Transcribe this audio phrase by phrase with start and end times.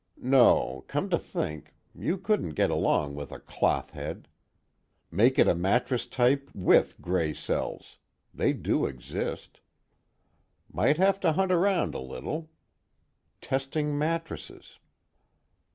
[0.19, 4.27] No, come to think, you couldn't get along with a clothhead.
[5.11, 7.97] Make it a mattress type with gray cells;
[8.33, 9.59] they do exist.
[10.73, 12.49] Might have to hunt around a little.
[13.41, 14.79] Testing mattresses."